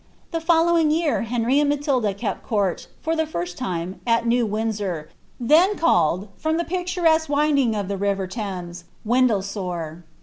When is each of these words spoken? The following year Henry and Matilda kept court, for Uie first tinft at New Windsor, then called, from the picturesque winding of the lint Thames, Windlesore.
The 0.31 0.41
following 0.41 0.89
year 0.89 1.21
Henry 1.29 1.59
and 1.59 1.69
Matilda 1.69 2.15
kept 2.15 2.41
court, 2.43 2.87
for 3.01 3.13
Uie 3.13 3.27
first 3.27 3.59
tinft 3.59 3.99
at 4.07 4.25
New 4.25 4.47
Windsor, 4.47 5.09
then 5.39 5.77
called, 5.77 6.29
from 6.37 6.57
the 6.57 6.65
picturesque 6.65 7.29
winding 7.29 7.75
of 7.75 7.87
the 7.87 7.97
lint 7.97 8.31
Thames, 8.31 8.85
Windlesore. 9.05 10.01